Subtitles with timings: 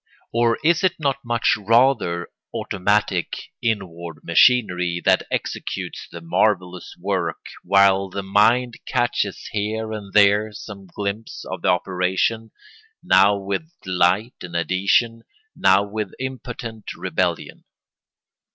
[0.33, 8.09] Or is it not much rather automatic inward machinery that executes the marvellous work, while
[8.09, 12.49] the mind catches here and there some glimpse of the operation,
[13.03, 15.21] now with delight and adhesion,
[15.55, 17.63] now with impotent rebellion?